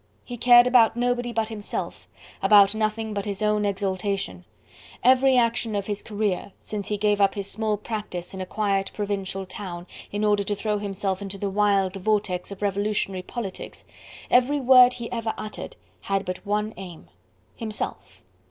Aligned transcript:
He 0.25 0.35
cared 0.35 0.65
about 0.65 0.97
nobody 0.97 1.31
but 1.31 1.49
himself, 1.49 2.07
about 2.41 2.73
nothing 2.73 3.13
but 3.13 3.25
his 3.27 3.43
own 3.43 3.65
exaltation: 3.65 4.45
every 5.03 5.37
action 5.37 5.75
of 5.75 5.85
his 5.85 6.01
career, 6.01 6.53
since 6.59 6.87
he 6.87 6.97
gave 6.97 7.21
up 7.21 7.35
his 7.35 7.45
small 7.51 7.77
practice 7.77 8.33
in 8.33 8.41
a 8.41 8.47
quiet 8.47 8.89
provincial 8.95 9.45
town 9.45 9.85
in 10.11 10.25
order 10.25 10.43
to 10.43 10.55
throw 10.55 10.79
himself 10.79 11.21
into 11.21 11.37
the 11.37 11.51
wild 11.51 11.97
vortex 11.97 12.49
of 12.51 12.63
revolutionary 12.63 13.21
politics, 13.21 13.85
every 14.31 14.59
word 14.59 14.93
he 14.93 15.11
ever 15.11 15.35
uttered 15.37 15.75
had 16.05 16.25
but 16.25 16.43
one 16.47 16.73
aim 16.77 17.07
Himself. 17.55 18.23